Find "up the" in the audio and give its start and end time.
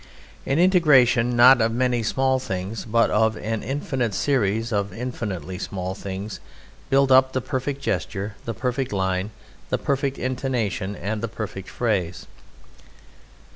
7.11-7.39